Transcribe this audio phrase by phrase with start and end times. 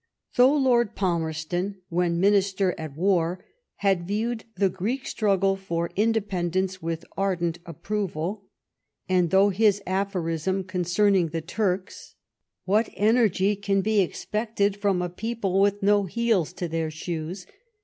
[0.35, 3.45] Though Lord Palmerston, when Minister at War,
[3.85, 8.45] had viewed the Greek struggle for independence with ardent approval,
[9.07, 12.15] and though his aphorism concerning the Turks
[12.65, 17.45] —"What energy can be expected from a people with no heels to their shoes